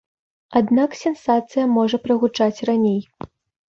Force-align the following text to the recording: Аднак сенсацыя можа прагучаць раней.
Аднак 0.59 0.97
сенсацыя 1.03 1.69
можа 1.77 2.03
прагучаць 2.09 2.53
раней. 2.75 3.01